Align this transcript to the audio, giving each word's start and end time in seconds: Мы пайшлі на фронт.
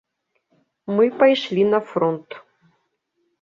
Мы 0.99 1.05
пайшлі 1.19 1.67
на 1.75 1.79
фронт. 1.91 2.29